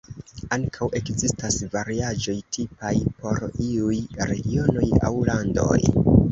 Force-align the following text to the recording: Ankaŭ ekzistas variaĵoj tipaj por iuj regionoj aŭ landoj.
Ankaŭ 0.55 0.87
ekzistas 0.99 1.57
variaĵoj 1.75 2.35
tipaj 2.57 2.95
por 3.21 3.45
iuj 3.69 4.01
regionoj 4.33 4.91
aŭ 5.13 5.17
landoj. 5.33 5.81